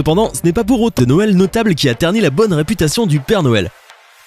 Cependant, 0.00 0.30
ce 0.32 0.40
n'est 0.44 0.54
pas 0.54 0.64
pour 0.64 0.80
autant 0.80 1.02
de 1.02 1.06
Noël 1.06 1.36
notable 1.36 1.74
qui 1.74 1.86
a 1.86 1.94
terni 1.94 2.22
la 2.22 2.30
bonne 2.30 2.54
réputation 2.54 3.06
du 3.06 3.20
Père 3.20 3.42
Noël. 3.42 3.68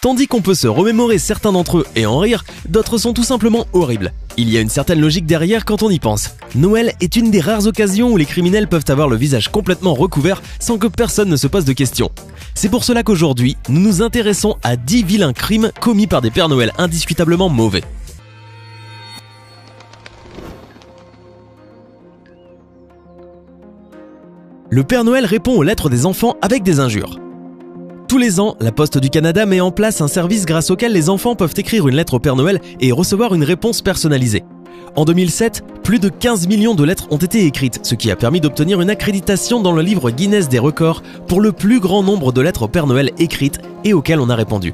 Tandis 0.02 0.28
qu'on 0.28 0.44
peut 0.44 0.54
se 0.54 0.68
remémorer 0.68 1.18
certains 1.18 1.52
d'entre 1.52 1.80
eux 1.80 1.88
et 1.96 2.06
en 2.06 2.20
rire, 2.20 2.46
d'autres 2.70 3.00
sont 3.00 3.12
tout 3.12 3.24
simplement 3.24 3.66
horribles. 3.74 4.14
Il 4.38 4.52
y 4.52 4.58
a 4.60 4.62
une 4.62 4.70
certaine 4.70 5.02
logique 5.02 5.26
derrière 5.26 5.66
quand 5.66 5.82
on 5.82 5.90
y 5.90 5.98
pense. 5.98 6.36
Noël 6.54 6.94
est 7.02 7.16
une 7.16 7.32
des 7.32 7.40
rares 7.40 7.66
occasions 7.66 8.12
où 8.12 8.18
les 8.18 8.28
criminels 8.28 8.68
peuvent 8.68 8.86
avoir 8.88 9.08
le 9.08 9.16
visage 9.16 9.50
complètement 9.50 9.96
recouvert 9.96 10.44
sans 10.60 10.78
que 10.78 10.86
personne 10.86 11.30
ne 11.30 11.38
se 11.38 11.48
pose 11.48 11.66
de 11.66 11.74
questions. 11.74 12.12
C'est 12.54 12.70
pour 12.70 12.84
cela 12.84 13.02
qu'aujourd'hui, 13.02 13.58
nous 13.68 13.82
nous 13.82 14.04
intéressons 14.04 14.58
à 14.62 14.76
10 14.76 15.02
vilains 15.02 15.34
crimes 15.34 15.72
commis 15.82 16.06
par 16.06 16.22
des 16.22 16.30
Pères 16.30 16.50
Noël 16.50 16.72
indiscutablement 16.78 17.50
mauvais. 17.50 17.82
Le 24.74 24.84
Père 24.84 25.04
Noël 25.04 25.28
répond 25.28 25.56
aux 25.56 25.62
lettres 25.62 25.88
des 25.88 26.08
enfants 26.08 26.36
avec 26.42 26.64
des 26.64 26.80
injures. 26.80 27.20
Tous 28.08 28.18
les 28.18 28.40
ans, 28.40 28.56
la 28.60 28.72
Poste 28.72 28.98
du 28.98 29.12
Canada 29.12 29.46
met 29.46 29.62
en 29.62 29.70
place 29.70 30.02
un 30.02 30.08
service 30.08 30.48
grâce 30.48 30.72
auquel 30.72 30.94
les 30.94 31.12
enfants 31.12 31.36
peuvent 31.36 31.54
écrire 31.56 31.88
une 31.88 31.96
lettre 31.96 32.16
au 32.16 32.20
Père 32.20 32.36
Noël 32.36 32.60
et 32.82 32.92
recevoir 32.92 33.36
une 33.36 33.44
réponse 33.44 33.84
personnalisée. 33.84 34.44
En 34.96 35.06
2007, 35.06 35.64
plus 35.84 36.00
de 36.00 36.10
15 36.10 36.48
millions 36.48 36.74
de 36.74 36.84
lettres 36.84 37.06
ont 37.12 37.18
été 37.18 37.46
écrites, 37.46 37.82
ce 37.84 37.94
qui 37.94 38.10
a 38.10 38.16
permis 38.16 38.42
d'obtenir 38.42 38.82
une 38.82 38.90
accréditation 38.90 39.62
dans 39.62 39.74
le 39.74 39.84
livre 39.84 40.10
Guinness 40.10 40.50
des 40.50 40.58
records 40.58 41.04
pour 41.28 41.40
le 41.40 41.52
plus 41.52 41.80
grand 41.80 42.02
nombre 42.02 42.32
de 42.32 42.42
lettres 42.42 42.64
au 42.64 42.68
Père 42.68 42.88
Noël 42.88 43.12
écrites 43.20 43.60
et 43.84 43.94
auxquelles 43.94 44.22
on 44.22 44.30
a 44.32 44.36
répondu. 44.36 44.74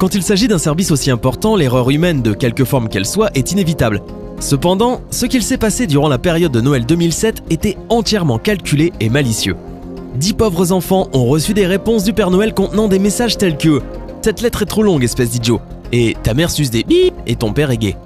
Quand 0.00 0.16
il 0.16 0.24
s'agit 0.24 0.48
d'un 0.48 0.58
service 0.58 0.90
aussi 0.90 1.12
important, 1.12 1.54
l'erreur 1.54 1.88
humaine, 1.90 2.20
de 2.20 2.32
quelque 2.32 2.64
forme 2.64 2.88
qu'elle 2.88 3.06
soit, 3.06 3.30
est 3.36 3.52
inévitable. 3.52 4.02
Cependant, 4.40 5.02
ce 5.10 5.26
qu'il 5.26 5.42
s'est 5.42 5.58
passé 5.58 5.86
durant 5.86 6.08
la 6.08 6.16
période 6.16 6.50
de 6.50 6.62
Noël 6.62 6.86
2007 6.86 7.42
était 7.50 7.76
entièrement 7.90 8.38
calculé 8.38 8.90
et 8.98 9.10
malicieux. 9.10 9.54
Dix 10.14 10.32
pauvres 10.32 10.72
enfants 10.72 11.08
ont 11.12 11.26
reçu 11.26 11.52
des 11.52 11.66
réponses 11.66 12.04
du 12.04 12.14
Père 12.14 12.30
Noël 12.30 12.54
contenant 12.54 12.88
des 12.88 12.98
messages 12.98 13.36
tels 13.36 13.58
que 13.58 13.82
Cette 14.22 14.40
lettre 14.40 14.62
est 14.62 14.66
trop 14.66 14.82
longue, 14.82 15.04
espèce 15.04 15.30
d'idiot. 15.30 15.60
Et 15.92 16.16
ta 16.22 16.32
mère 16.32 16.50
suce 16.50 16.70
des 16.70 16.84
bip 16.84 17.12
et 17.26 17.36
ton 17.36 17.52
père 17.52 17.70
est 17.70 17.76
gay. 17.76 17.96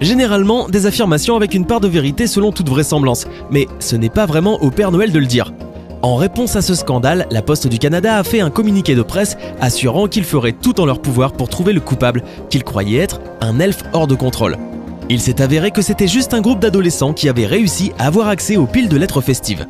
Généralement, 0.00 0.68
des 0.68 0.86
affirmations 0.86 1.36
avec 1.36 1.54
une 1.54 1.66
part 1.66 1.80
de 1.80 1.88
vérité 1.88 2.26
selon 2.26 2.52
toute 2.52 2.68
vraisemblance, 2.68 3.26
mais 3.50 3.68
ce 3.78 3.94
n'est 3.94 4.10
pas 4.10 4.26
vraiment 4.26 4.62
au 4.62 4.70
Père 4.70 4.92
Noël 4.92 5.12
de 5.12 5.18
le 5.18 5.26
dire. 5.26 5.52
En 6.00 6.16
réponse 6.16 6.56
à 6.56 6.62
ce 6.62 6.74
scandale, 6.74 7.26
la 7.30 7.42
Poste 7.42 7.68
du 7.68 7.78
Canada 7.78 8.16
a 8.16 8.24
fait 8.24 8.40
un 8.40 8.50
communiqué 8.50 8.94
de 8.94 9.02
presse 9.02 9.36
assurant 9.60 10.08
qu'ils 10.08 10.24
feraient 10.24 10.52
tout 10.52 10.80
en 10.80 10.86
leur 10.86 11.00
pouvoir 11.00 11.32
pour 11.32 11.48
trouver 11.48 11.74
le 11.74 11.80
coupable, 11.80 12.24
qu'ils 12.48 12.64
croyaient 12.64 12.98
être 12.98 13.20
un 13.40 13.60
elfe 13.60 13.84
hors 13.92 14.06
de 14.06 14.14
contrôle. 14.14 14.56
Il 15.12 15.20
s'est 15.20 15.42
avéré 15.42 15.70
que 15.70 15.82
c'était 15.82 16.08
juste 16.08 16.32
un 16.32 16.40
groupe 16.40 16.58
d'adolescents 16.58 17.12
qui 17.12 17.28
avaient 17.28 17.46
réussi 17.46 17.92
à 17.98 18.06
avoir 18.06 18.28
accès 18.28 18.56
aux 18.56 18.66
piles 18.66 18.88
de 18.88 18.96
lettres 18.96 19.20
festives 19.20 19.66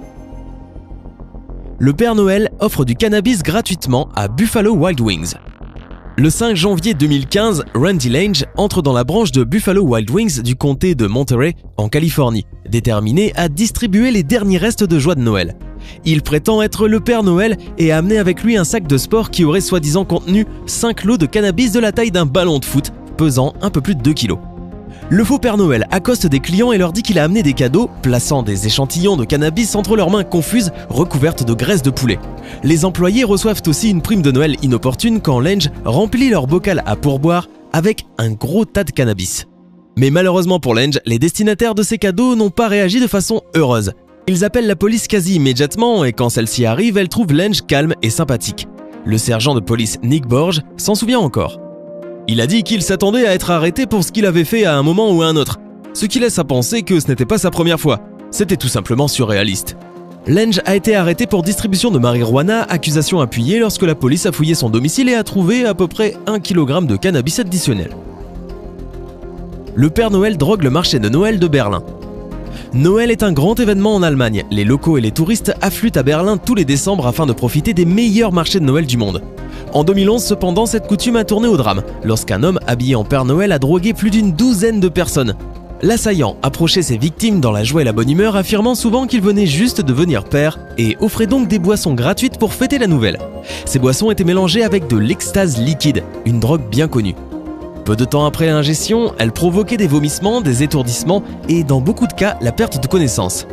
le 1.83 1.93
Père 1.93 2.15
Noël 2.15 2.49
offre 2.61 2.85
du 2.85 2.95
cannabis 2.95 3.43
gratuitement 3.43 4.09
à 4.15 4.29
Buffalo 4.29 4.73
Wild 4.73 5.01
Wings. 5.01 5.35
Le 6.17 6.31
5 6.31 6.55
janvier 6.55 6.95
2015, 6.95 7.65
Randy 7.75 8.09
Lange 8.09 8.45
entre 8.57 8.83
dans 8.83 8.93
la 8.93 9.03
branche 9.03 9.33
de 9.33 9.43
Buffalo 9.43 9.83
Wild 9.83 10.09
Wings 10.09 10.43
du 10.43 10.55
comté 10.55 10.95
de 10.95 11.09
Monterey, 11.09 11.57
en 11.77 11.89
Californie, 11.89 12.47
déterminé 12.69 13.33
à 13.35 13.49
distribuer 13.49 14.13
les 14.13 14.23
derniers 14.23 14.59
restes 14.59 14.85
de 14.85 15.01
joie 15.01 15.17
de 15.17 15.23
Noël. 15.23 15.57
Il 16.05 16.23
prétend 16.23 16.63
être 16.63 16.87
le 16.87 17.01
Père 17.01 17.25
Noël 17.25 17.57
et 17.79 17.91
a 17.91 17.99
amené 17.99 18.19
avec 18.19 18.45
lui 18.45 18.57
un 18.57 18.63
sac 18.63 18.87
de 18.87 18.97
sport 18.97 19.33
qui 19.33 19.43
aurait 19.43 19.61
soi-disant 19.61 20.05
contenu 20.05 20.47
5 20.67 21.03
lots 21.03 21.19
de 21.19 21.27
cannabis 21.27 21.73
de 21.73 21.81
la 21.81 21.91
taille 21.91 22.13
d'un 22.13 22.27
ballon 22.27 22.61
de 22.61 22.65
foot, 22.65 22.93
pesant 23.17 23.55
un 23.61 23.71
peu 23.71 23.81
plus 23.81 23.97
de 23.97 24.03
2 24.03 24.13
kilos. 24.13 24.39
Le 25.13 25.25
faux 25.25 25.39
Père 25.39 25.59
Noël 25.59 25.87
accoste 25.91 26.27
des 26.27 26.41
clients 26.41 26.73
et 26.73 26.79
leur 26.79 26.95
dit 26.95 27.03
qu'il 27.03 27.19
a 27.19 27.25
amené 27.25 27.43
des 27.43 27.53
cadeaux, 27.53 27.91
plaçant 28.01 28.43
des 28.43 28.67
échantillons 28.67 29.19
de 29.19 29.27
cannabis 29.27 29.75
entre 29.75 29.95
leurs 29.95 30.09
mains 30.09 30.25
confuses 30.25 30.73
recouvertes 30.89 31.45
de 31.45 31.53
graisse 31.53 31.83
de 31.83 31.91
poulet. 31.91 32.19
Les 32.63 32.87
employés 32.87 33.23
reçoivent 33.23 33.61
aussi 33.67 33.91
une 33.91 34.01
prime 34.01 34.23
de 34.23 34.31
Noël 34.31 34.57
inopportune 34.63 35.21
quand 35.21 35.39
Lange 35.39 35.69
remplit 35.85 36.31
leur 36.31 36.47
bocal 36.47 36.83
à 36.87 36.97
pourboire 36.97 37.49
avec 37.75 38.07
un 38.17 38.31
gros 38.31 38.65
tas 38.65 38.85
de 38.85 38.91
cannabis. 38.91 39.45
Mais 39.99 40.09
malheureusement 40.09 40.61
pour 40.61 40.75
Lange, 40.75 40.99
les 41.05 41.19
destinataires 41.19 41.75
de 41.75 41.83
ces 41.83 41.99
cadeaux 41.99 42.35
n'ont 42.35 42.49
pas 42.49 42.69
réagi 42.69 42.99
de 42.99 43.07
façon 43.07 43.43
heureuse. 43.55 43.93
Ils 44.29 44.47
appellent 44.47 44.67
la 44.67 44.77
police 44.77 45.09
quasi 45.09 45.35
immédiatement 45.35 46.07
et 46.07 46.15
quand 46.15 46.31
celle-ci 46.31 46.65
arrive, 46.65 46.97
elle 46.97 47.11
trouve 47.11 47.35
Lange 47.35 47.61
calme 47.67 47.93
et 48.01 48.09
sympathique. 48.09 48.67
Le 49.05 49.19
sergent 49.19 49.55
de 49.55 49.61
police 49.61 49.99
Nick 50.03 50.27
Borge 50.27 50.63
s'en 50.79 50.95
souvient 50.95 51.21
encore. 51.21 51.62
Il 52.29 52.41
a 52.41 52.47
dit 52.47 52.63
qu'il 52.63 52.83
s'attendait 52.83 53.27
à 53.27 53.35
être 53.35 53.51
arrêté 53.51 53.87
pour 53.87 54.05
ce 54.05 54.13
qu'il 54.13 54.27
avait 54.27 54.45
fait 54.45 54.65
à 54.65 54.77
un 54.77 54.83
moment 54.83 55.11
ou 55.13 55.23
à 55.23 55.27
un 55.27 55.37
autre, 55.37 55.59
ce 55.93 56.07
qui 56.07 56.21
laisse 56.21 56.39
à 56.39 56.45
penser 56.45 56.83
que 56.83 57.01
ce 57.01 57.09
n'était 57.09 57.27
pas 57.27 57.39
sa 57.39 57.51
première 57.51 57.81
fois. 57.81 58.01
C'était 58.31 58.57
tout 58.57 58.69
simplement 58.69 59.09
surréaliste. 59.09 59.77
Lange 60.29 60.61
a 60.65 60.77
été 60.77 60.95
arrêté 60.95 61.27
pour 61.27 61.43
distribution 61.43 61.91
de 61.91 61.99
marijuana, 61.99 62.63
accusation 62.63 63.21
appuyée 63.21 63.59
lorsque 63.59 63.83
la 63.83 63.97
police 63.97 64.25
a 64.27 64.33
fouillé 64.33 64.55
son 64.55 64.71
domicile 64.71 65.09
et 65.09 65.15
a 65.15 65.25
trouvé 65.25 65.67
à 65.67 65.75
peu 65.75 65.89
près 65.89 66.17
1 66.29 66.39
kg 66.39 66.87
de 66.87 66.97
cannabis 66.97 67.41
additionnel. 67.41 67.91
Le 69.75 69.91
Père 69.91 70.13
Noël 70.13 70.37
drogue 70.37 70.63
le 70.63 70.71
marché 70.71 71.01
de 71.01 71.09
Noël 71.09 71.41
de 71.41 71.49
Berlin. 71.49 71.83
Noël 72.75 73.11
est 73.11 73.23
un 73.23 73.33
grand 73.33 73.59
événement 73.59 73.95
en 73.95 74.03
Allemagne. 74.03 74.45
Les 74.51 74.65
locaux 74.65 74.99
et 74.99 75.01
les 75.01 75.11
touristes 75.11 75.55
affluent 75.61 75.93
à 75.95 76.03
Berlin 76.03 76.37
tous 76.37 76.55
les 76.55 76.65
décembre 76.65 77.07
afin 77.07 77.27
de 77.27 77.33
profiter 77.33 77.75
des 77.75 77.85
meilleurs 77.85 78.33
marchés 78.33 78.61
de 78.61 78.65
Noël 78.65 78.87
du 78.87 78.97
monde. 78.97 79.23
En 79.73 79.85
2011, 79.85 80.23
cependant, 80.23 80.67
cette 80.67 80.87
coutume 80.87 81.17
a 81.17 81.25
tourné 81.25 81.49
au 81.49 81.57
drame, 81.57 81.83
lorsqu'un 82.05 82.43
homme 82.43 82.61
habillé 82.67 82.95
en 82.95 83.05
Père 83.05 83.25
Noël 83.25 83.53
a 83.53 83.59
drogué 83.59 83.95
plus 83.95 84.11
d'une 84.11 84.33
douzaine 84.33 84.81
de 84.81 84.89
personnes. 84.89 85.35
L'assaillant 85.85 86.37
approchait 86.43 86.83
ses 86.83 86.97
victimes 86.97 87.41
dans 87.41 87.51
la 87.51 87.65
joie 87.65 87.81
et 87.81 87.85
la 87.85 87.93
bonne 87.93 88.09
humeur, 88.09 88.37
affirmant 88.37 88.77
souvent 88.77 89.07
qu'il 89.07 89.21
venait 89.21 89.47
juste 89.47 89.81
de 89.81 89.87
devenir 89.87 90.25
père 90.25 90.61
et 90.79 90.97
offrait 91.01 91.27
donc 91.27 91.49
des 91.49 91.59
boissons 91.59 91.95
gratuites 91.95 92.39
pour 92.39 92.53
fêter 92.53 92.79
la 92.79 92.87
nouvelle. 92.87 93.19
Ces 93.65 93.81
boissons 93.81 94.13
étaient 94.13 94.23
mélangées 94.23 94.63
avec 94.63 94.87
de 94.87 94.97
l'extase 94.97 95.59
liquide, 95.59 96.05
une 96.25 96.39
drogue 96.39 96.69
bien 96.71 96.87
connue. 96.87 97.17
Peu 97.85 97.97
de 97.97 98.05
temps 98.05 98.25
après 98.25 98.47
l'ingestion, 98.47 99.13
elle 99.19 99.33
provoquait 99.33 99.77
des 99.77 99.89
vomissements, 99.89 100.41
des 100.41 100.63
étourdissements 100.63 101.25
et 101.49 101.65
dans 101.65 101.81
beaucoup 101.81 102.07
de 102.07 102.13
cas 102.13 102.37
la 102.41 102.53
perte 102.53 102.81
de 102.81 102.87
connaissance. 102.87 103.45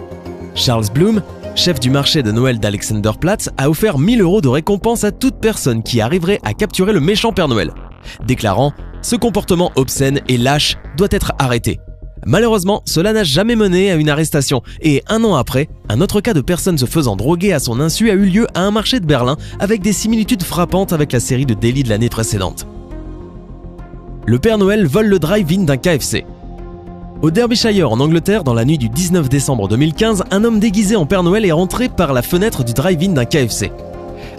Charles 0.53 0.85
Bloom, 0.93 1.23
chef 1.55 1.79
du 1.79 1.89
marché 1.89 2.21
de 2.21 2.31
Noël 2.31 2.59
d'Alexanderplatz, 2.59 3.49
a 3.57 3.69
offert 3.71 3.97
1000 3.97 4.21
euros 4.21 4.41
de 4.41 4.47
récompense 4.47 5.03
à 5.03 5.11
toute 5.11 5.39
personne 5.39 5.81
qui 5.81 5.99
arriverait 5.99 6.39
à 6.43 6.53
capturer 6.53 6.93
le 6.93 6.99
méchant 6.99 7.33
Père 7.33 7.47
Noël, 7.47 7.71
déclarant 8.27 8.73
Ce 9.01 9.15
comportement 9.15 9.71
obscène 9.75 10.21
et 10.27 10.37
lâche 10.37 10.77
doit 10.95 11.07
être 11.09 11.33
arrêté. 11.39 11.79
Malheureusement, 12.25 12.83
cela 12.85 13.13
n'a 13.13 13.23
jamais 13.23 13.55
mené 13.55 13.89
à 13.89 13.95
une 13.95 14.09
arrestation, 14.09 14.61
et 14.81 15.01
un 15.07 15.23
an 15.23 15.35
après, 15.35 15.69
un 15.87 16.01
autre 16.01 16.21
cas 16.21 16.33
de 16.35 16.41
personne 16.41 16.77
se 16.77 16.85
faisant 16.85 17.15
droguer 17.15 17.53
à 17.53 17.59
son 17.59 17.79
insu 17.79 18.11
a 18.11 18.13
eu 18.13 18.25
lieu 18.25 18.45
à 18.53 18.61
un 18.61 18.71
marché 18.71 18.99
de 18.99 19.07
Berlin 19.07 19.37
avec 19.59 19.81
des 19.81 19.93
similitudes 19.93 20.43
frappantes 20.43 20.93
avec 20.93 21.13
la 21.13 21.19
série 21.19 21.47
de 21.47 21.55
délits 21.55 21.83
de 21.83 21.89
l'année 21.89 22.09
précédente. 22.09 22.67
Le 24.29 24.37
Père 24.37 24.59
Noël 24.59 24.85
vole 24.85 25.07
le 25.07 25.17
drive-in 25.17 25.63
d'un 25.63 25.77
KFC. 25.77 26.23
Au 27.23 27.31
Derbyshire, 27.31 27.91
en 27.91 27.99
Angleterre, 27.99 28.43
dans 28.43 28.53
la 28.53 28.63
nuit 28.63 28.77
du 28.77 28.87
19 28.87 29.27
décembre 29.27 29.67
2015, 29.67 30.25
un 30.29 30.43
homme 30.43 30.59
déguisé 30.59 30.95
en 30.95 31.07
Père 31.07 31.23
Noël 31.23 31.45
est 31.45 31.51
rentré 31.51 31.89
par 31.89 32.13
la 32.13 32.21
fenêtre 32.21 32.63
du 32.63 32.73
drive-in 32.73 33.13
d'un 33.13 33.25
KFC. 33.25 33.71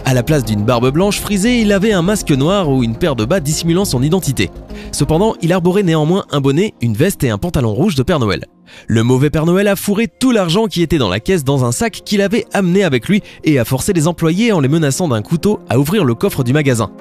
À 0.05 0.13
la 0.13 0.23
place 0.23 0.45
d'une 0.45 0.63
barbe 0.63 0.89
blanche 0.91 1.19
frisée, 1.19 1.59
il 1.59 1.73
avait 1.73 1.91
un 1.91 2.03
masque 2.03 2.31
noir 2.31 2.69
ou 2.69 2.83
une 2.83 2.95
paire 2.95 3.17
de 3.17 3.25
bas 3.25 3.41
dissimulant 3.41 3.83
son 3.83 4.01
identité. 4.01 4.49
Cependant, 4.93 5.35
il 5.41 5.51
arborait 5.51 5.83
néanmoins 5.83 6.23
un 6.31 6.39
bonnet, 6.39 6.73
une 6.79 6.95
veste 6.95 7.25
et 7.25 7.29
un 7.29 7.37
pantalon 7.37 7.73
rouge 7.73 7.95
de 7.95 8.03
Père 8.03 8.19
Noël. 8.19 8.45
Le 8.87 9.03
mauvais 9.03 9.29
Père 9.29 9.45
Noël 9.45 9.67
a 9.67 9.75
fourré 9.75 10.07
tout 10.07 10.31
l'argent 10.31 10.67
qui 10.67 10.83
était 10.83 10.99
dans 10.99 11.09
la 11.09 11.19
caisse 11.19 11.43
dans 11.43 11.65
un 11.65 11.73
sac 11.73 12.03
qu'il 12.05 12.21
avait 12.21 12.45
amené 12.53 12.85
avec 12.85 13.09
lui 13.09 13.23
et 13.43 13.59
a 13.59 13.65
forcé 13.65 13.91
les 13.91 14.07
employés 14.07 14.53
en 14.53 14.61
les 14.61 14.69
menaçant 14.69 15.09
d'un 15.09 15.21
couteau 15.21 15.59
à 15.69 15.77
ouvrir 15.77 16.05
le 16.05 16.15
coffre 16.15 16.45
du 16.45 16.53
magasin. 16.53 16.91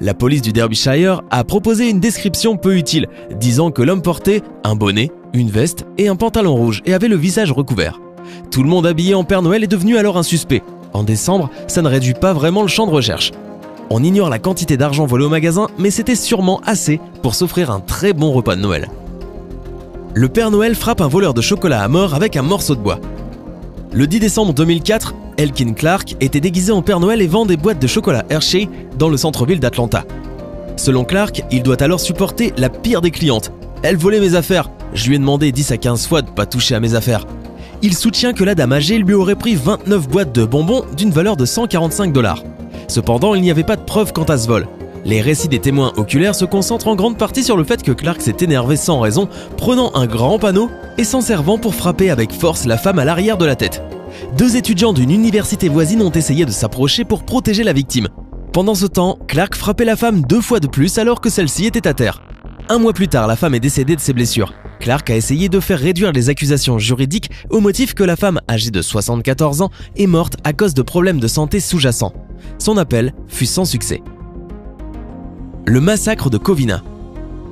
La 0.00 0.14
police 0.14 0.42
du 0.42 0.52
Derbyshire 0.52 1.22
a 1.30 1.44
proposé 1.44 1.88
une 1.88 2.00
description 2.00 2.56
peu 2.56 2.76
utile, 2.76 3.08
disant 3.34 3.70
que 3.70 3.82
l'homme 3.82 4.02
portait 4.02 4.42
un 4.64 4.74
bonnet, 4.74 5.10
une 5.32 5.50
veste 5.50 5.86
et 5.98 6.08
un 6.08 6.16
pantalon 6.16 6.54
rouge 6.54 6.82
et 6.84 6.94
avait 6.94 7.08
le 7.08 7.16
visage 7.16 7.52
recouvert. 7.52 8.00
Tout 8.50 8.62
le 8.62 8.68
monde 8.68 8.86
habillé 8.86 9.14
en 9.14 9.24
Père 9.24 9.42
Noël 9.42 9.64
est 9.64 9.68
devenu 9.68 9.96
alors 9.96 10.18
un 10.18 10.22
suspect. 10.22 10.62
En 10.92 11.02
décembre, 11.04 11.50
ça 11.68 11.82
ne 11.82 11.88
réduit 11.88 12.14
pas 12.14 12.32
vraiment 12.32 12.62
le 12.62 12.68
champ 12.68 12.86
de 12.86 12.92
recherche. 12.92 13.32
On 13.90 14.02
ignore 14.02 14.30
la 14.30 14.38
quantité 14.38 14.76
d'argent 14.76 15.06
volé 15.06 15.24
au 15.24 15.28
magasin, 15.28 15.68
mais 15.78 15.90
c'était 15.90 16.16
sûrement 16.16 16.60
assez 16.64 17.00
pour 17.22 17.34
s'offrir 17.34 17.70
un 17.70 17.80
très 17.80 18.12
bon 18.12 18.32
repas 18.32 18.56
de 18.56 18.60
Noël. 18.60 18.88
Le 20.14 20.28
Père 20.28 20.50
Noël 20.50 20.74
frappe 20.74 21.00
un 21.00 21.08
voleur 21.08 21.34
de 21.34 21.40
chocolat 21.40 21.82
à 21.82 21.88
mort 21.88 22.14
avec 22.14 22.36
un 22.36 22.42
morceau 22.42 22.74
de 22.74 22.80
bois. 22.80 22.98
Le 23.94 24.06
10 24.06 24.20
décembre 24.20 24.54
2004, 24.54 25.14
Elkin 25.36 25.74
Clark 25.74 26.16
était 26.18 26.40
déguisé 26.40 26.72
en 26.72 26.80
Père 26.80 26.98
Noël 26.98 27.20
et 27.20 27.26
vend 27.26 27.44
des 27.44 27.58
boîtes 27.58 27.78
de 27.78 27.86
chocolat 27.86 28.24
Hershey 28.30 28.70
dans 28.98 29.10
le 29.10 29.18
centre-ville 29.18 29.60
d'Atlanta. 29.60 30.06
Selon 30.76 31.04
Clark, 31.04 31.42
il 31.50 31.62
doit 31.62 31.82
alors 31.82 32.00
supporter 32.00 32.54
la 32.56 32.70
pire 32.70 33.02
des 33.02 33.10
clientes. 33.10 33.52
Elle 33.82 33.98
volait 33.98 34.18
mes 34.20 34.34
affaires. 34.34 34.70
Je 34.94 35.08
lui 35.08 35.16
ai 35.16 35.18
demandé 35.18 35.52
10 35.52 35.72
à 35.72 35.76
15 35.76 36.06
fois 36.06 36.22
de 36.22 36.30
pas 36.30 36.46
toucher 36.46 36.74
à 36.74 36.80
mes 36.80 36.94
affaires. 36.94 37.26
Il 37.82 37.94
soutient 37.94 38.32
que 38.32 38.44
la 38.44 38.54
dame 38.54 38.72
âgée 38.72 38.96
lui 38.96 39.12
aurait 39.12 39.34
pris 39.34 39.56
29 39.56 40.08
boîtes 40.08 40.34
de 40.34 40.46
bonbons 40.46 40.86
d'une 40.96 41.10
valeur 41.10 41.36
de 41.36 41.44
145 41.44 42.14
dollars. 42.14 42.42
Cependant, 42.88 43.34
il 43.34 43.42
n'y 43.42 43.50
avait 43.50 43.62
pas 43.62 43.76
de 43.76 43.82
preuve 43.82 44.14
quant 44.14 44.24
à 44.24 44.38
ce 44.38 44.48
vol. 44.48 44.66
Les 45.04 45.20
récits 45.20 45.48
des 45.48 45.58
témoins 45.58 45.92
oculaires 45.96 46.34
se 46.34 46.44
concentrent 46.44 46.86
en 46.86 46.94
grande 46.94 47.18
partie 47.18 47.42
sur 47.42 47.56
le 47.56 47.64
fait 47.64 47.82
que 47.82 47.90
Clark 47.90 48.20
s'est 48.20 48.36
énervé 48.40 48.76
sans 48.76 49.00
raison, 49.00 49.28
prenant 49.56 49.92
un 49.94 50.06
grand 50.06 50.38
panneau 50.38 50.70
et 50.96 51.04
s'en 51.04 51.20
servant 51.20 51.58
pour 51.58 51.74
frapper 51.74 52.10
avec 52.10 52.32
force 52.32 52.66
la 52.66 52.78
femme 52.78 53.00
à 53.00 53.04
l'arrière 53.04 53.36
de 53.36 53.44
la 53.44 53.56
tête. 53.56 53.82
Deux 54.38 54.56
étudiants 54.56 54.92
d'une 54.92 55.10
université 55.10 55.68
voisine 55.68 56.02
ont 56.02 56.10
essayé 56.10 56.44
de 56.44 56.52
s'approcher 56.52 57.04
pour 57.04 57.24
protéger 57.24 57.64
la 57.64 57.72
victime. 57.72 58.08
Pendant 58.52 58.76
ce 58.76 58.86
temps, 58.86 59.18
Clark 59.26 59.56
frappait 59.56 59.84
la 59.84 59.96
femme 59.96 60.22
deux 60.22 60.40
fois 60.40 60.60
de 60.60 60.68
plus 60.68 60.98
alors 60.98 61.20
que 61.20 61.30
celle-ci 61.30 61.66
était 61.66 61.88
à 61.88 61.94
terre. 61.94 62.22
Un 62.68 62.78
mois 62.78 62.92
plus 62.92 63.08
tard, 63.08 63.26
la 63.26 63.36
femme 63.36 63.54
est 63.54 63.60
décédée 63.60 63.96
de 63.96 64.00
ses 64.00 64.12
blessures. 64.12 64.54
Clark 64.78 65.10
a 65.10 65.16
essayé 65.16 65.48
de 65.48 65.58
faire 65.58 65.78
réduire 65.78 66.12
les 66.12 66.28
accusations 66.28 66.78
juridiques 66.78 67.30
au 67.50 67.60
motif 67.60 67.94
que 67.94 68.04
la 68.04 68.16
femme, 68.16 68.40
âgée 68.48 68.70
de 68.70 68.82
74 68.82 69.62
ans, 69.62 69.70
est 69.96 70.06
morte 70.06 70.36
à 70.44 70.52
cause 70.52 70.74
de 70.74 70.82
problèmes 70.82 71.20
de 71.20 71.28
santé 71.28 71.60
sous-jacents. 71.60 72.12
Son 72.58 72.76
appel 72.76 73.14
fut 73.26 73.46
sans 73.46 73.64
succès. 73.64 74.02
Le 75.64 75.80
massacre 75.80 76.28
de 76.28 76.38
Covina. 76.38 76.82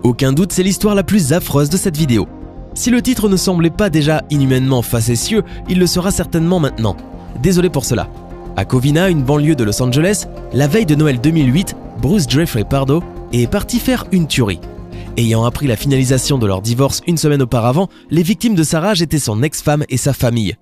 Aucun 0.03 0.33
doute, 0.33 0.51
c'est 0.51 0.65
l'histoire 0.65 0.97
la 0.97 1.05
plus 1.05 1.33
affreuse 1.33 1.71
de 1.71 1.77
cette 1.77 1.97
vidéo. 1.97 2.27
Si 2.75 2.91
le 2.91 3.03
titre 3.03 3.29
ne 3.29 3.37
semblait 3.37 3.71
pas 3.71 3.89
déjà 3.89 4.25
inhumainement 4.31 4.83
facétieux, 4.83 5.45
il 5.69 5.79
le 5.79 5.87
sera 5.87 6.11
certainement 6.11 6.59
maintenant. 6.59 6.97
Désolé 7.41 7.71
pour 7.71 7.85
cela. 7.85 8.09
À 8.57 8.65
Covina, 8.65 9.11
une 9.11 9.23
banlieue 9.23 9.55
de 9.55 9.63
Los 9.63 9.81
Angeles, 9.81 10.27
la 10.53 10.67
veille 10.67 10.87
de 10.87 10.97
Noël 10.97 11.21
2008, 11.21 11.77
Bruce 12.03 12.29
Jeffrey 12.29 12.65
Pardo 12.65 13.01
est 13.33 13.47
parti 13.47 13.79
faire 13.79 14.05
une 14.11 14.27
tuerie. 14.27 14.61
Ayant 15.17 15.45
appris 15.45 15.69
la 15.69 15.77
finalisation 15.77 16.37
de 16.37 16.49
leur 16.49 16.63
divorce 16.63 17.03
une 17.07 17.17
semaine 17.17 17.43
auparavant, 17.43 17.89
les 18.11 18.25
victimes 18.25 18.57
de 18.57 18.65
sa 18.65 18.81
rage 18.81 19.03
étaient 19.03 19.21
son 19.21 19.41
ex-femme 19.45 19.85
et 19.89 19.97
sa 19.97 20.13
famille. 20.13 20.57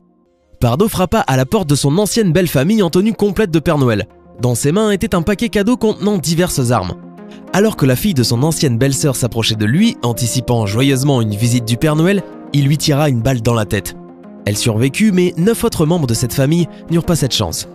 Pardo 0.61 0.87
frappa 0.87 1.21
à 1.21 1.39
la 1.39 1.47
porte 1.47 1.69
de 1.69 1.77
son 1.77 1.97
ancienne 1.97 2.31
belle 2.31 2.47
famille 2.47 2.83
en 2.83 2.91
tenue 2.91 3.15
complète 3.15 3.51
de 3.51 3.59
Père 3.59 3.79
Noël. 3.79 4.07
Dans 4.39 4.55
ses 4.55 4.71
mains 4.71 4.91
était 4.91 5.15
un 5.15 5.23
paquet 5.23 5.49
cadeau 5.49 5.79
contenant 5.79 6.19
diverses 6.19 6.73
armes. 6.73 6.93
Alors 7.59 7.75
que 7.75 7.87
la 7.87 7.97
fille 7.97 8.15
de 8.15 8.23
son 8.23 8.45
ancienne 8.45 8.79
belle-sœur 8.79 9.17
s'approchait 9.17 9.57
de 9.57 9.65
lui, 9.65 9.97
anticipant 10.05 10.65
joyeusement 10.67 11.21
une 11.21 11.35
visite 11.35 11.65
du 11.65 11.77
Père 11.77 11.97
Noël, 11.97 12.23
il 12.53 12.67
lui 12.67 12.79
tira 12.79 13.09
une 13.09 13.21
balle 13.21 13.43
dans 13.43 13.53
la 13.53 13.65
tête. 13.65 13.97
Elle 14.45 14.57
survécut, 14.57 15.11
mais 15.11 15.35
neuf 15.37 15.65
autres 15.65 15.85
membres 15.85 16.07
de 16.07 16.15
cette 16.15 16.33
famille 16.33 16.69
n'eurent 16.89 17.05
pas 17.05 17.17
cette 17.17 17.35
chance. 17.35 17.67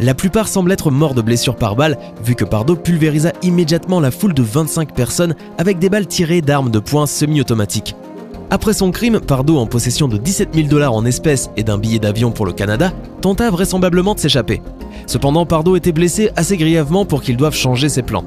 La 0.00 0.12
plupart 0.12 0.48
semblent 0.48 0.70
être 0.70 0.90
morts 0.90 1.14
de 1.14 1.22
blessures 1.22 1.56
par 1.56 1.76
balle, 1.76 1.96
vu 2.22 2.34
que 2.34 2.44
Pardo 2.44 2.76
pulvérisa 2.76 3.32
immédiatement 3.40 4.00
la 4.00 4.10
foule 4.10 4.34
de 4.34 4.42
25 4.42 4.94
personnes 4.94 5.34
avec 5.56 5.78
des 5.78 5.88
balles 5.88 6.06
tirées 6.06 6.42
d'armes 6.42 6.70
de 6.70 6.78
poing 6.78 7.06
semi-automatiques. 7.06 7.96
Après 8.50 8.74
son 8.74 8.90
crime, 8.90 9.18
Pardo, 9.18 9.56
en 9.56 9.66
possession 9.66 10.08
de 10.08 10.18
17 10.18 10.50
000 10.54 10.68
dollars 10.68 10.92
en 10.92 11.06
espèces 11.06 11.48
et 11.56 11.62
d'un 11.62 11.78
billet 11.78 11.98
d'avion 11.98 12.32
pour 12.32 12.44
le 12.44 12.52
Canada, 12.52 12.92
tenta 13.22 13.48
vraisemblablement 13.48 14.14
de 14.14 14.20
s'échapper. 14.20 14.60
Cependant, 15.06 15.46
Pardo 15.46 15.74
était 15.74 15.92
blessé 15.92 16.28
assez 16.36 16.58
grièvement 16.58 17.06
pour 17.06 17.22
qu'il 17.22 17.38
doive 17.38 17.54
changer 17.54 17.88
ses 17.88 18.02
plans. 18.02 18.24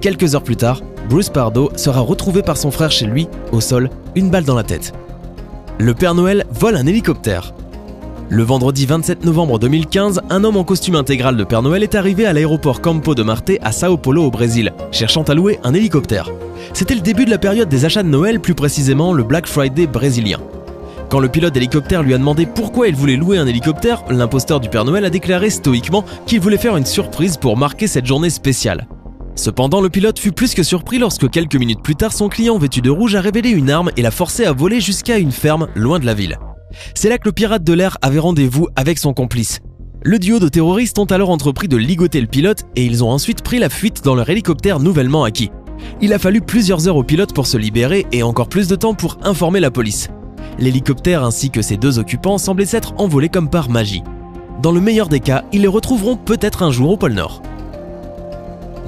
Quelques 0.00 0.36
heures 0.36 0.44
plus 0.44 0.56
tard, 0.56 0.82
Bruce 1.08 1.28
Pardo 1.28 1.70
sera 1.74 2.00
retrouvé 2.00 2.42
par 2.42 2.56
son 2.56 2.70
frère 2.70 2.92
chez 2.92 3.06
lui, 3.06 3.26
au 3.50 3.60
sol, 3.60 3.90
une 4.14 4.30
balle 4.30 4.44
dans 4.44 4.54
la 4.54 4.62
tête. 4.62 4.92
Le 5.78 5.92
Père 5.92 6.14
Noël 6.14 6.44
vole 6.52 6.76
un 6.76 6.86
hélicoptère. 6.86 7.52
Le 8.28 8.44
vendredi 8.44 8.86
27 8.86 9.24
novembre 9.24 9.58
2015, 9.58 10.20
un 10.30 10.44
homme 10.44 10.56
en 10.56 10.62
costume 10.62 10.94
intégral 10.94 11.36
de 11.36 11.42
Père 11.42 11.62
Noël 11.62 11.82
est 11.82 11.96
arrivé 11.96 12.26
à 12.26 12.32
l'aéroport 12.32 12.80
Campo 12.80 13.16
de 13.16 13.24
Marte 13.24 13.52
à 13.60 13.72
Sao 13.72 13.96
Paulo 13.96 14.24
au 14.24 14.30
Brésil, 14.30 14.72
cherchant 14.92 15.22
à 15.22 15.34
louer 15.34 15.58
un 15.64 15.74
hélicoptère. 15.74 16.30
C'était 16.74 16.94
le 16.94 17.00
début 17.00 17.24
de 17.24 17.30
la 17.30 17.38
période 17.38 17.68
des 17.68 17.84
achats 17.84 18.04
de 18.04 18.08
Noël, 18.08 18.38
plus 18.38 18.54
précisément 18.54 19.12
le 19.12 19.24
Black 19.24 19.48
Friday 19.48 19.88
brésilien. 19.88 20.38
Quand 21.08 21.20
le 21.20 21.28
pilote 21.28 21.54
d'hélicoptère 21.54 22.02
lui 22.02 22.14
a 22.14 22.18
demandé 22.18 22.46
pourquoi 22.46 22.86
il 22.86 22.94
voulait 22.94 23.16
louer 23.16 23.38
un 23.38 23.46
hélicoptère, 23.46 24.04
l'imposteur 24.10 24.60
du 24.60 24.68
Père 24.68 24.84
Noël 24.84 25.06
a 25.06 25.10
déclaré 25.10 25.50
stoïquement 25.50 26.04
qu'il 26.26 26.40
voulait 26.40 26.58
faire 26.58 26.76
une 26.76 26.86
surprise 26.86 27.36
pour 27.36 27.56
marquer 27.56 27.86
cette 27.86 28.06
journée 28.06 28.30
spéciale. 28.30 28.86
Cependant, 29.38 29.80
le 29.80 29.88
pilote 29.88 30.18
fut 30.18 30.32
plus 30.32 30.52
que 30.52 30.64
surpris 30.64 30.98
lorsque 30.98 31.30
quelques 31.30 31.54
minutes 31.54 31.80
plus 31.80 31.94
tard, 31.94 32.12
son 32.12 32.28
client 32.28 32.58
vêtu 32.58 32.82
de 32.82 32.90
rouge 32.90 33.14
a 33.14 33.20
révélé 33.20 33.50
une 33.50 33.70
arme 33.70 33.92
et 33.96 34.02
l'a 34.02 34.10
forcé 34.10 34.44
à 34.44 34.52
voler 34.52 34.80
jusqu'à 34.80 35.16
une 35.16 35.30
ferme 35.30 35.68
loin 35.76 36.00
de 36.00 36.06
la 36.06 36.14
ville. 36.14 36.40
C'est 36.92 37.08
là 37.08 37.18
que 37.18 37.28
le 37.28 37.32
pirate 37.32 37.62
de 37.62 37.72
l'air 37.72 37.98
avait 38.02 38.18
rendez-vous 38.18 38.66
avec 38.74 38.98
son 38.98 39.14
complice. 39.14 39.60
Le 40.02 40.18
duo 40.18 40.40
de 40.40 40.48
terroristes 40.48 40.98
ont 40.98 41.04
alors 41.04 41.30
entrepris 41.30 41.68
de 41.68 41.76
ligoter 41.76 42.20
le 42.20 42.26
pilote 42.26 42.64
et 42.74 42.84
ils 42.84 43.04
ont 43.04 43.10
ensuite 43.10 43.42
pris 43.42 43.60
la 43.60 43.68
fuite 43.68 44.02
dans 44.02 44.16
leur 44.16 44.28
hélicoptère 44.28 44.80
nouvellement 44.80 45.22
acquis. 45.22 45.52
Il 46.00 46.12
a 46.12 46.18
fallu 46.18 46.40
plusieurs 46.40 46.88
heures 46.88 46.96
au 46.96 47.04
pilote 47.04 47.32
pour 47.32 47.46
se 47.46 47.56
libérer 47.56 48.06
et 48.10 48.24
encore 48.24 48.48
plus 48.48 48.66
de 48.66 48.74
temps 48.74 48.94
pour 48.94 49.18
informer 49.22 49.60
la 49.60 49.70
police. 49.70 50.08
L'hélicoptère 50.58 51.22
ainsi 51.22 51.52
que 51.52 51.62
ses 51.62 51.76
deux 51.76 52.00
occupants 52.00 52.38
semblaient 52.38 52.66
s'être 52.66 52.94
envolés 52.98 53.28
comme 53.28 53.50
par 53.50 53.70
magie. 53.70 54.02
Dans 54.60 54.72
le 54.72 54.80
meilleur 54.80 55.08
des 55.08 55.20
cas, 55.20 55.44
ils 55.52 55.62
les 55.62 55.68
retrouveront 55.68 56.16
peut-être 56.16 56.64
un 56.64 56.72
jour 56.72 56.90
au 56.90 56.96
pôle 56.96 57.12
Nord. 57.12 57.40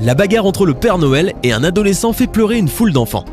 La 0.02 0.14
bagarre 0.14 0.46
entre 0.46 0.64
le 0.64 0.72
Père 0.72 0.96
Noël 0.96 1.34
et 1.42 1.52
un 1.52 1.62
adolescent 1.62 2.14
fait 2.14 2.26
pleurer 2.26 2.56
une 2.56 2.68
foule 2.68 2.90
d'enfants. 2.90 3.26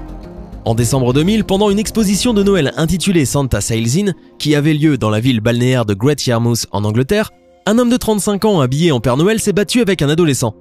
En 0.66 0.76
décembre 0.76 1.14
2000, 1.14 1.46
pendant 1.46 1.70
une 1.70 1.80
exposition 1.80 2.34
de 2.34 2.44
Noël 2.44 2.74
intitulée 2.76 3.24
Santa 3.24 3.62
Sails 3.62 4.02
In, 4.02 4.12
qui 4.38 4.54
avait 4.54 4.74
lieu 4.74 4.98
dans 4.98 5.10
la 5.10 5.22
ville 5.22 5.40
balnéaire 5.40 5.86
de 5.86 5.94
Great 5.94 6.28
Yarmouth 6.28 6.66
en 6.74 6.84
Angleterre, 6.84 7.32
un 7.68 7.80
homme 7.80 7.90
de 7.90 7.96
35 7.96 8.44
ans 8.44 8.60
habillé 8.60 8.92
en 8.92 9.00
Père 9.00 9.16
Noël 9.16 9.40
s'est 9.40 9.54
battu 9.54 9.80
avec 9.80 10.02
un 10.02 10.10
adolescent. 10.10 10.56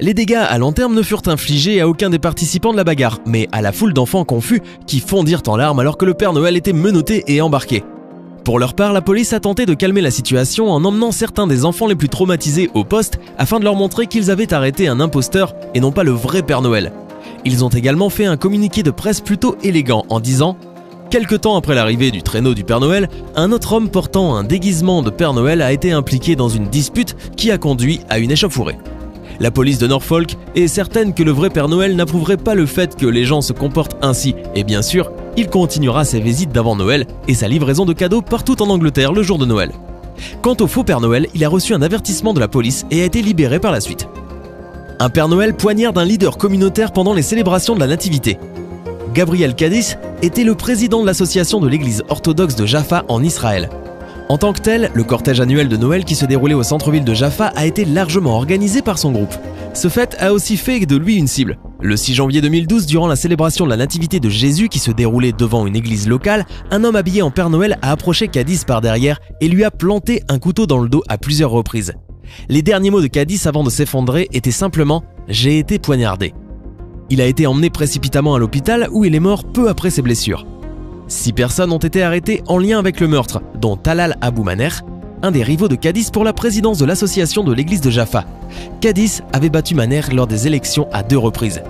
Les 0.00 0.14
dégâts 0.14 0.34
à 0.34 0.58
long 0.58 0.72
terme 0.72 0.96
ne 0.96 1.02
furent 1.02 1.22
infligés 1.26 1.80
à 1.80 1.86
aucun 1.86 2.10
des 2.10 2.18
participants 2.18 2.72
de 2.72 2.76
la 2.76 2.82
bagarre, 2.82 3.20
mais 3.24 3.46
à 3.52 3.62
la 3.62 3.70
foule 3.70 3.94
d'enfants 3.94 4.24
confus 4.24 4.62
qui 4.88 4.98
fondirent 4.98 5.42
en 5.46 5.56
larmes 5.56 5.78
alors 5.78 5.96
que 5.96 6.04
le 6.04 6.14
Père 6.14 6.32
Noël 6.32 6.56
était 6.56 6.72
menotté 6.72 7.22
et 7.28 7.40
embarqué. 7.40 7.84
Pour 8.44 8.58
leur 8.58 8.74
part, 8.74 8.92
la 8.92 9.02
police 9.02 9.32
a 9.32 9.38
tenté 9.38 9.66
de 9.66 9.74
calmer 9.74 10.00
la 10.00 10.10
situation 10.10 10.68
en 10.72 10.84
emmenant 10.84 11.12
certains 11.12 11.46
des 11.46 11.64
enfants 11.64 11.86
les 11.86 11.94
plus 11.94 12.08
traumatisés 12.08 12.70
au 12.74 12.82
poste 12.82 13.20
afin 13.38 13.60
de 13.60 13.64
leur 13.64 13.76
montrer 13.76 14.08
qu'ils 14.08 14.32
avaient 14.32 14.52
arrêté 14.52 14.88
un 14.88 14.98
imposteur 14.98 15.54
et 15.74 15.80
non 15.80 15.92
pas 15.92 16.02
le 16.02 16.10
vrai 16.10 16.42
Père 16.42 16.60
Noël. 16.60 16.92
Ils 17.44 17.64
ont 17.64 17.68
également 17.68 18.10
fait 18.10 18.24
un 18.24 18.36
communiqué 18.36 18.82
de 18.82 18.90
presse 18.90 19.20
plutôt 19.20 19.56
élégant 19.62 20.04
en 20.08 20.18
disant 20.18 20.56
Quelque 21.08 21.36
temps 21.36 21.56
après 21.56 21.76
l'arrivée 21.76 22.10
du 22.10 22.22
traîneau 22.22 22.54
du 22.54 22.64
Père 22.64 22.80
Noël, 22.80 23.08
un 23.36 23.52
autre 23.52 23.74
homme 23.74 23.90
portant 23.90 24.34
un 24.34 24.42
déguisement 24.42 25.02
de 25.02 25.10
Père 25.10 25.34
Noël 25.34 25.62
a 25.62 25.72
été 25.72 25.92
impliqué 25.92 26.34
dans 26.34 26.48
une 26.48 26.66
dispute 26.66 27.14
qui 27.36 27.52
a 27.52 27.58
conduit 27.58 28.00
à 28.08 28.18
une 28.18 28.32
échauffourée. 28.32 28.78
La 29.38 29.52
police 29.52 29.78
de 29.78 29.86
Norfolk 29.86 30.36
est 30.56 30.68
certaine 30.68 31.14
que 31.14 31.22
le 31.22 31.30
vrai 31.30 31.50
Père 31.50 31.68
Noël 31.68 31.94
n'approuverait 31.94 32.38
pas 32.38 32.54
le 32.54 32.66
fait 32.66 32.96
que 32.96 33.06
les 33.06 33.24
gens 33.24 33.40
se 33.40 33.52
comportent 33.52 33.96
ainsi, 34.02 34.34
et 34.54 34.64
bien 34.64 34.82
sûr, 34.82 35.12
il 35.36 35.48
continuera 35.48 36.04
ses 36.04 36.20
visites 36.20 36.52
d'avant 36.52 36.76
Noël 36.76 37.06
et 37.28 37.34
sa 37.34 37.48
livraison 37.48 37.84
de 37.84 37.92
cadeaux 37.92 38.22
partout 38.22 38.60
en 38.62 38.68
Angleterre 38.68 39.12
le 39.12 39.22
jour 39.22 39.38
de 39.38 39.46
Noël. 39.46 39.72
Quant 40.42 40.56
au 40.60 40.66
faux 40.66 40.84
Père 40.84 41.00
Noël, 41.00 41.26
il 41.34 41.44
a 41.44 41.48
reçu 41.48 41.74
un 41.74 41.82
avertissement 41.82 42.34
de 42.34 42.40
la 42.40 42.48
police 42.48 42.84
et 42.90 43.02
a 43.02 43.04
été 43.04 43.22
libéré 43.22 43.58
par 43.58 43.72
la 43.72 43.80
suite. 43.80 44.08
Un 45.00 45.08
Père 45.08 45.28
Noël 45.28 45.54
poignarde 45.54 45.98
un 45.98 46.04
leader 46.04 46.36
communautaire 46.36 46.92
pendant 46.92 47.14
les 47.14 47.22
célébrations 47.22 47.74
de 47.74 47.80
la 47.80 47.86
Nativité. 47.86 48.38
Gabriel 49.14 49.54
Kadis 49.54 49.94
était 50.22 50.44
le 50.44 50.54
président 50.54 51.00
de 51.00 51.06
l'association 51.06 51.60
de 51.60 51.68
l'église 51.68 52.04
orthodoxe 52.08 52.54
de 52.54 52.66
Jaffa 52.66 53.04
en 53.08 53.22
Israël. 53.22 53.68
En 54.28 54.38
tant 54.38 54.52
que 54.52 54.60
tel, 54.60 54.90
le 54.94 55.04
cortège 55.04 55.40
annuel 55.40 55.68
de 55.68 55.76
Noël 55.76 56.04
qui 56.04 56.14
se 56.14 56.24
déroulait 56.24 56.54
au 56.54 56.62
centre-ville 56.62 57.04
de 57.04 57.14
Jaffa 57.14 57.52
a 57.56 57.66
été 57.66 57.84
largement 57.84 58.36
organisé 58.36 58.80
par 58.80 58.98
son 58.98 59.12
groupe. 59.12 59.34
Ce 59.74 59.88
fait 59.88 60.16
a 60.20 60.34
aussi 60.34 60.58
fait 60.58 60.84
de 60.84 60.96
lui 60.96 61.16
une 61.16 61.26
cible. 61.26 61.58
Le 61.80 61.96
6 61.96 62.14
janvier 62.14 62.42
2012, 62.42 62.84
durant 62.84 63.06
la 63.06 63.16
célébration 63.16 63.64
de 63.64 63.70
la 63.70 63.78
Nativité 63.78 64.20
de 64.20 64.28
Jésus 64.28 64.68
qui 64.68 64.78
se 64.78 64.90
déroulait 64.90 65.32
devant 65.32 65.66
une 65.66 65.74
église 65.74 66.06
locale, 66.06 66.46
un 66.70 66.84
homme 66.84 66.94
habillé 66.94 67.22
en 67.22 67.30
Père 67.30 67.48
Noël 67.48 67.78
a 67.80 67.90
approché 67.90 68.28
Cadiz 68.28 68.64
par 68.64 68.82
derrière 68.82 69.18
et 69.40 69.48
lui 69.48 69.64
a 69.64 69.70
planté 69.70 70.22
un 70.28 70.38
couteau 70.38 70.66
dans 70.66 70.78
le 70.78 70.90
dos 70.90 71.02
à 71.08 71.16
plusieurs 71.16 71.50
reprises. 71.50 71.94
Les 72.50 72.60
derniers 72.60 72.90
mots 72.90 73.00
de 73.00 73.06
Cadiz 73.06 73.46
avant 73.46 73.64
de 73.64 73.70
s'effondrer 73.70 74.28
étaient 74.32 74.50
simplement 74.50 75.04
J'ai 75.26 75.58
été 75.58 75.78
poignardé. 75.78 76.34
Il 77.08 77.22
a 77.22 77.26
été 77.26 77.46
emmené 77.46 77.70
précipitamment 77.70 78.34
à 78.34 78.38
l'hôpital 78.38 78.88
où 78.92 79.06
il 79.06 79.14
est 79.14 79.20
mort 79.20 79.44
peu 79.44 79.70
après 79.70 79.90
ses 79.90 80.02
blessures. 80.02 80.46
Six 81.08 81.32
personnes 81.32 81.72
ont 81.72 81.78
été 81.78 82.02
arrêtées 82.02 82.42
en 82.46 82.58
lien 82.58 82.78
avec 82.78 83.00
le 83.00 83.08
meurtre, 83.08 83.40
dont 83.58 83.76
Talal 83.76 84.16
Abou 84.20 84.44
Maner, 84.44 84.68
un 85.22 85.30
des 85.30 85.42
rivaux 85.42 85.68
de 85.68 85.76
Cadiz 85.76 86.10
pour 86.10 86.24
la 86.24 86.32
présidence 86.32 86.78
de 86.78 86.84
l'association 86.84 87.44
de 87.44 87.52
l'église 87.52 87.80
de 87.80 87.90
Jaffa. 87.90 88.24
Cadiz 88.80 89.22
avait 89.32 89.50
battu 89.50 89.74
Maner 89.74 90.02
lors 90.12 90.26
des 90.26 90.46
élections 90.46 90.88
à 90.92 91.02
deux 91.02 91.18
reprises 91.18 91.62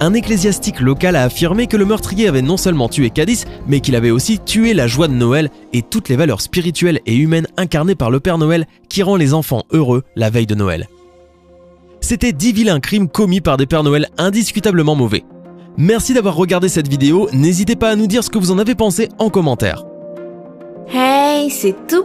un 0.00 0.14
ecclésiastique 0.14 0.80
local 0.80 1.16
a 1.16 1.22
affirmé 1.22 1.66
que 1.66 1.76
le 1.76 1.84
meurtrier 1.84 2.28
avait 2.28 2.42
non 2.42 2.56
seulement 2.56 2.88
tué 2.88 3.10
Cadiz, 3.10 3.46
mais 3.66 3.80
qu'il 3.80 3.96
avait 3.96 4.10
aussi 4.10 4.38
tué 4.38 4.74
la 4.74 4.86
joie 4.86 5.08
de 5.08 5.14
Noël 5.14 5.50
et 5.72 5.82
toutes 5.82 6.08
les 6.08 6.16
valeurs 6.16 6.40
spirituelles 6.40 7.00
et 7.06 7.16
humaines 7.16 7.46
incarnées 7.56 7.94
par 7.94 8.10
le 8.10 8.20
Père 8.20 8.38
Noël 8.38 8.66
qui 8.88 9.02
rend 9.02 9.16
les 9.16 9.34
enfants 9.34 9.64
heureux 9.70 10.02
la 10.14 10.30
veille 10.30 10.46
de 10.46 10.54
Noël. 10.54 10.86
C'était 12.00 12.32
10 12.32 12.52
vilains 12.52 12.80
crimes 12.80 13.08
commis 13.08 13.40
par 13.40 13.56
des 13.56 13.66
Pères 13.66 13.82
Noël 13.82 14.08
indiscutablement 14.18 14.94
mauvais. 14.94 15.24
Merci 15.78 16.14
d'avoir 16.14 16.36
regardé 16.36 16.68
cette 16.68 16.88
vidéo, 16.88 17.28
n'hésitez 17.32 17.76
pas 17.76 17.90
à 17.90 17.96
nous 17.96 18.06
dire 18.06 18.24
ce 18.24 18.30
que 18.30 18.38
vous 18.38 18.50
en 18.50 18.58
avez 18.58 18.74
pensé 18.74 19.08
en 19.18 19.30
commentaire. 19.30 19.84
Hey, 20.88 21.50
c'est 21.50 21.74
tout 21.88 22.04